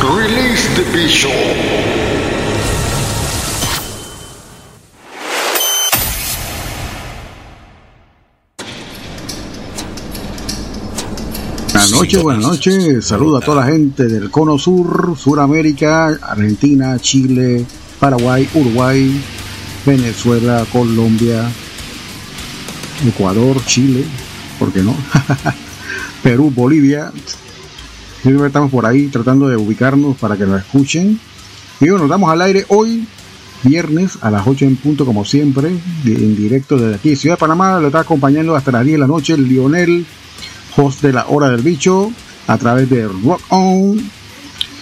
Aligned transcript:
Release 0.00 0.68
the 0.76 0.84
Bishop. 0.92 1.32
Buenas 11.72 11.90
noches, 11.92 12.22
buenas 12.22 12.44
noches. 12.44 13.04
Saludo 13.04 13.38
a 13.38 13.40
toda 13.40 13.64
la 13.64 13.72
gente 13.72 14.06
del 14.06 14.30
Cono 14.30 14.56
Sur, 14.56 15.16
Suramérica, 15.18 16.06
Argentina, 16.22 16.96
Chile, 17.00 17.66
Paraguay, 17.98 18.48
Uruguay, 18.54 19.20
Venezuela, 19.84 20.64
Colombia, 20.72 21.50
Ecuador, 23.04 23.64
Chile, 23.66 24.04
¿por 24.60 24.72
qué 24.72 24.82
no? 24.82 24.94
Perú, 26.22 26.52
Bolivia. 26.54 27.10
Siempre 28.22 28.48
estamos 28.48 28.70
por 28.70 28.84
ahí 28.84 29.06
tratando 29.06 29.48
de 29.48 29.56
ubicarnos 29.56 30.16
para 30.16 30.36
que 30.36 30.44
nos 30.44 30.60
escuchen. 30.60 31.20
Y 31.80 31.84
bueno, 31.84 31.98
nos 31.98 32.10
damos 32.10 32.30
al 32.30 32.42
aire 32.42 32.66
hoy, 32.68 33.06
viernes 33.62 34.18
a 34.20 34.30
las 34.30 34.46
8 34.46 34.64
en 34.64 34.76
punto, 34.76 35.06
como 35.06 35.24
siempre, 35.24 35.68
en 35.68 36.36
directo 36.36 36.76
desde 36.76 36.96
aquí, 36.96 37.14
Ciudad 37.14 37.36
de 37.36 37.40
Panamá. 37.40 37.78
Lo 37.78 37.86
está 37.86 38.00
acompañando 38.00 38.56
hasta 38.56 38.72
las 38.72 38.84
10 38.84 38.94
de 38.94 38.98
la 38.98 39.06
noche 39.06 39.38
Lionel, 39.38 40.04
host 40.76 41.02
de 41.02 41.12
la 41.12 41.26
Hora 41.28 41.50
del 41.50 41.62
Bicho, 41.62 42.10
a 42.48 42.58
través 42.58 42.90
de 42.90 43.06
Rock 43.06 43.40
On. 43.50 43.98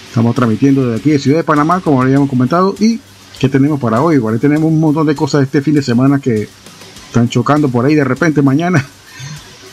Estamos 0.09 0.35
transmitiendo 0.35 0.87
desde 0.87 1.01
aquí 1.01 1.11
de 1.11 1.19
Ciudad 1.19 1.39
de 1.39 1.45
Panamá, 1.45 1.81
como 1.81 2.01
habíamos 2.01 2.31
comentado. 2.31 2.75
¿Y 2.81 3.01
qué 3.39 3.51
tenemos 3.51 3.79
para 3.79 4.01
hoy? 4.01 4.17
Ahí 4.17 4.39
tenemos 4.39 4.73
un 4.73 4.81
montón 4.81 5.07
de 5.07 5.15
cosas 5.15 5.43
este 5.43 5.61
fin 5.61 5.75
de 5.75 5.83
semana 5.83 6.19
que 6.19 6.49
están 7.07 7.29
chocando 7.29 7.69
por 7.69 7.85
ahí 7.85 7.95
de 7.95 8.05
repente 8.05 8.41
mañana. 8.41 8.83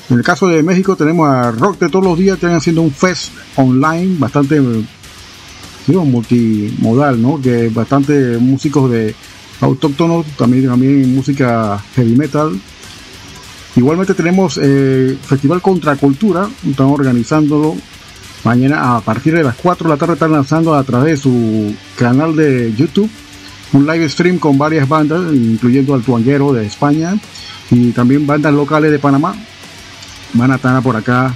En 0.10 0.18
el 0.18 0.24
caso 0.24 0.48
de 0.48 0.62
México 0.64 0.96
tenemos 0.96 1.30
a 1.30 1.52
Rock 1.52 1.80
de 1.80 1.90
todos 1.90 2.04
los 2.04 2.18
días, 2.18 2.36
están 2.36 2.54
haciendo 2.54 2.82
un 2.82 2.92
fest 2.92 3.32
online 3.56 4.16
bastante 4.20 4.62
digo, 5.88 6.06
multimodal, 6.06 7.22
¿no? 7.22 7.42
Que 7.42 7.70
bastante 7.70 8.38
músicos 8.38 8.92
de 8.92 9.16
autóctonos, 9.62 10.26
también, 10.38 10.68
también 10.68 11.14
música 11.16 11.82
heavy 11.96 12.16
metal. 12.16 12.60
Igualmente 13.76 14.14
tenemos 14.14 14.60
eh, 14.62 15.18
Festival 15.26 15.62
Contracultura, 15.62 16.48
están 16.70 16.88
organizándolo 16.88 17.76
mañana 18.44 18.98
a 18.98 19.02
partir 19.02 19.34
de 19.34 19.44
las 19.44 19.56
4 19.56 19.88
de 19.88 19.94
la 19.94 19.98
tarde, 19.98 20.14
están 20.14 20.32
lanzando 20.32 20.76
a 20.76 20.84
través 20.84 21.18
de 21.18 21.24
su 21.24 21.74
canal 21.98 22.36
de 22.36 22.74
YouTube 22.76 23.10
un 23.72 23.88
live 23.88 24.08
stream 24.08 24.38
con 24.38 24.58
varias 24.58 24.88
bandas, 24.88 25.34
incluyendo 25.34 25.96
al 25.96 26.04
Tuanguero 26.04 26.54
de 26.54 26.68
España 26.68 27.16
y 27.72 27.92
también 27.92 28.28
bandas 28.28 28.54
locales 28.54 28.92
de 28.92 29.00
Panamá 29.00 29.36
van 30.34 30.52
a 30.52 30.56
estar 30.56 30.82
por 30.82 30.96
acá 30.96 31.34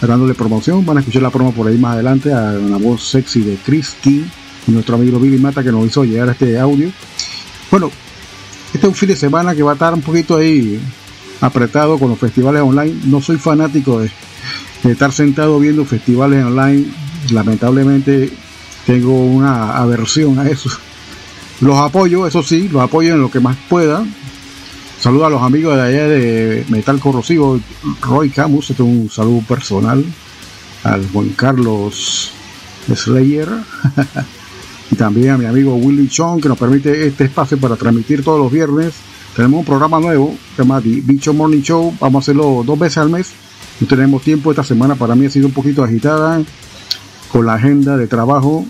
dándole 0.00 0.34
promoción. 0.34 0.84
Van 0.84 0.96
a 0.96 1.00
escuchar 1.00 1.22
la 1.22 1.30
promo 1.30 1.52
por 1.52 1.68
ahí 1.68 1.78
más 1.78 1.94
adelante 1.94 2.32
a 2.32 2.56
una 2.58 2.76
voz 2.76 3.02
sexy 3.02 3.42
de 3.42 3.56
Christy 3.56 4.24
y 4.66 4.70
nuestro 4.70 4.96
amigo 4.96 5.18
Billy 5.18 5.38
Mata 5.38 5.62
que 5.62 5.72
nos 5.72 5.86
hizo 5.86 6.04
llegar 6.04 6.28
este 6.28 6.58
audio. 6.58 6.90
Bueno, 7.70 7.90
este 8.74 8.78
es 8.78 8.84
un 8.84 8.94
fin 8.94 9.08
de 9.08 9.16
semana 9.16 9.54
que 9.54 9.62
va 9.62 9.72
a 9.72 9.74
estar 9.74 9.94
un 9.94 10.02
poquito 10.02 10.36
ahí 10.36 10.80
apretado 11.40 11.98
con 11.98 12.10
los 12.10 12.18
festivales 12.18 12.62
online. 12.62 12.94
No 13.04 13.20
soy 13.20 13.36
fanático 13.36 14.00
de 14.00 14.10
estar 14.84 15.12
sentado 15.12 15.58
viendo 15.58 15.84
festivales 15.84 16.44
online. 16.44 16.86
Lamentablemente 17.30 18.30
tengo 18.86 19.24
una 19.24 19.76
aversión 19.76 20.38
a 20.38 20.48
eso. 20.48 20.70
Los 21.60 21.76
apoyo, 21.78 22.26
eso 22.26 22.42
sí, 22.42 22.68
los 22.68 22.82
apoyo 22.82 23.14
en 23.14 23.20
lo 23.20 23.30
que 23.30 23.38
más 23.38 23.56
pueda. 23.68 24.04
Saludo 25.02 25.26
a 25.26 25.30
los 25.30 25.42
amigos 25.42 25.74
de 25.74 25.82
allá 25.82 26.06
de 26.06 26.64
Metal 26.68 27.00
Corrosivo, 27.00 27.58
Roy 28.02 28.30
Camus, 28.30 28.70
este 28.70 28.84
es 28.84 28.88
un 28.88 29.10
saludo 29.10 29.40
personal, 29.48 30.04
al 30.84 31.08
Juan 31.08 31.30
Carlos 31.30 32.30
Slayer 32.86 33.48
y 34.92 34.94
también 34.94 35.30
a 35.30 35.38
mi 35.38 35.46
amigo 35.46 35.74
Willy 35.74 36.06
Chong 36.06 36.40
que 36.40 36.48
nos 36.48 36.56
permite 36.56 37.04
este 37.04 37.24
espacio 37.24 37.58
para 37.58 37.74
transmitir 37.74 38.22
todos 38.22 38.38
los 38.38 38.52
viernes. 38.52 38.94
Tenemos 39.34 39.58
un 39.58 39.64
programa 39.64 39.98
nuevo, 39.98 40.36
se 40.54 40.62
llama 40.62 40.80
The 40.80 41.00
Bicho 41.02 41.34
Morning 41.34 41.62
Show, 41.62 41.96
vamos 41.98 42.20
a 42.20 42.22
hacerlo 42.22 42.62
dos 42.64 42.78
veces 42.78 42.98
al 42.98 43.10
mes. 43.10 43.32
No 43.80 43.88
tenemos 43.88 44.22
tiempo, 44.22 44.52
esta 44.52 44.62
semana 44.62 44.94
para 44.94 45.16
mí 45.16 45.26
ha 45.26 45.30
sido 45.30 45.48
un 45.48 45.52
poquito 45.52 45.82
agitada 45.82 46.40
con 47.32 47.44
la 47.44 47.54
agenda 47.54 47.96
de 47.96 48.06
trabajo 48.06 48.64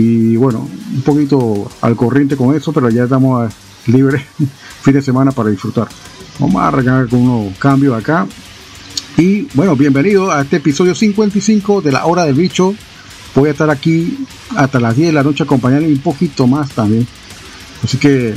y 0.00 0.36
bueno, 0.36 0.66
un 0.94 1.02
poquito 1.02 1.70
al 1.82 1.94
corriente 1.94 2.34
con 2.34 2.56
eso, 2.56 2.72
pero 2.72 2.88
ya 2.88 3.04
estamos 3.04 3.50
eh, 3.50 3.54
libres 3.86 4.22
fin 4.82 4.94
de 4.94 5.02
semana 5.02 5.30
para 5.30 5.50
disfrutar. 5.50 5.88
Vamos 6.38 6.62
a 6.62 6.68
arrancar 6.68 7.06
con 7.08 7.20
unos 7.20 7.58
cambios 7.58 7.98
acá. 7.98 8.26
Y 9.18 9.42
bueno, 9.52 9.76
bienvenido 9.76 10.30
a 10.32 10.40
este 10.40 10.56
episodio 10.56 10.94
55 10.94 11.82
de 11.82 11.92
la 11.92 12.06
hora 12.06 12.24
del 12.24 12.34
bicho. 12.34 12.74
Voy 13.34 13.50
a 13.50 13.52
estar 13.52 13.68
aquí 13.68 14.24
hasta 14.56 14.80
las 14.80 14.96
10 14.96 15.08
de 15.08 15.12
la 15.12 15.22
noche 15.22 15.42
acompañando 15.42 15.86
un 15.86 15.98
poquito 15.98 16.46
más 16.46 16.70
también. 16.70 17.06
Así 17.84 17.98
que 17.98 18.34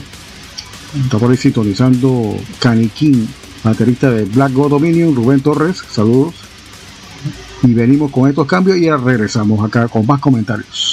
está 1.02 1.18
por 1.18 1.32
ahí 1.32 1.38
sintonizando 1.38 2.36
Caniquín, 2.60 3.26
baterista 3.64 4.12
de 4.12 4.26
Black 4.26 4.52
God 4.52 4.72
Dominion, 4.72 5.16
Rubén 5.16 5.40
Torres, 5.40 5.82
saludos. 5.90 6.34
Y 7.62 7.74
venimos 7.74 8.12
con 8.12 8.28
estos 8.28 8.46
cambios 8.48 8.78
y 8.78 8.90
ahora 8.90 9.02
regresamos 9.02 9.66
acá 9.66 9.88
con 9.88 10.06
más 10.06 10.20
comentarios. 10.20 10.93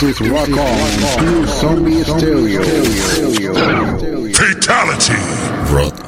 This 0.00 0.20
is 0.20 0.30
Rock 0.30 0.48
On, 0.48 1.18
Pure 1.18 1.46
Zombie 1.48 2.04
Stereo. 2.04 2.62
Fatality. 4.32 5.14
Rotan. 5.74 6.07